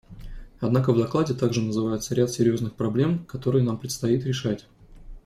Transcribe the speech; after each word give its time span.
Однако 0.59 0.91
в 0.93 0.97
докладе 0.97 1.35
также 1.35 1.61
называется 1.61 2.15
ряд 2.15 2.31
серьезных 2.31 2.73
проблем, 2.73 3.23
которые 3.25 3.63
нам 3.63 3.77
предстоит 3.77 4.25
решать. 4.25 4.65